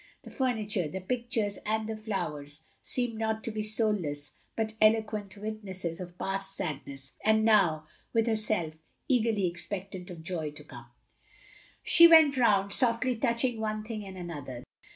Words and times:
The 0.23 0.31
furniture, 0.31 0.87
the 0.87 0.99
pictures, 0.99 1.59
and 1.63 1.87
the 1.87 1.95
flowers, 1.95 2.63
seemed 2.81 3.19
not 3.19 3.43
to 3.43 3.51
be 3.51 3.61
soulless, 3.61 4.31
but 4.55 4.73
eloquent 4.81 5.37
witnesses 5.37 5.99
of 6.01 6.17
past 6.17 6.57
sadness; 6.57 7.13
and 7.23 7.45
now, 7.45 7.85
with 8.11 8.25
herself, 8.25 8.79
eagerly 9.07 9.45
expectant 9.45 10.09
of 10.09 10.23
joy 10.23 10.49
to 10.53 10.63
come. 10.63 10.85
OF 10.87 10.87
GROSVENOR 10.87 11.83
SQUARE 11.83 11.85
75 11.85 11.93
She 11.93 12.07
went 12.07 12.37
round, 12.37 12.73
softly 12.73 13.15
touching 13.15 13.59
one 13.59 13.83
thing 13.83 14.03
and 14.03 14.17
another. 14.17 14.63